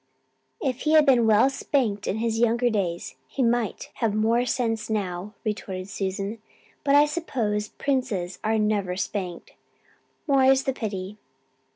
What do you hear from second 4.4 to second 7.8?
sense now," retorted Susan. "But I suppose